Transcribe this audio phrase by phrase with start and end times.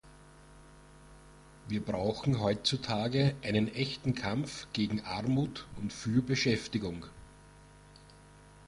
[1.67, 7.03] Wir brauchen heutzutage einen echten Kampf gegen Armut und für Beschäftigung.